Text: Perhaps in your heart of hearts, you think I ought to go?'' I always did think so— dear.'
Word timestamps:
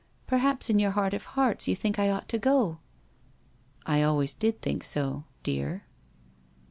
Perhaps 0.25 0.67
in 0.67 0.79
your 0.79 0.89
heart 0.89 1.13
of 1.13 1.25
hearts, 1.25 1.67
you 1.67 1.75
think 1.75 1.99
I 1.99 2.09
ought 2.09 2.27
to 2.29 2.39
go?'' 2.39 2.79
I 3.85 4.01
always 4.01 4.33
did 4.33 4.59
think 4.59 4.83
so— 4.83 5.25
dear.' 5.43 5.83